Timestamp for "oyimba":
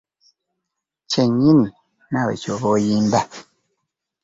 2.75-3.19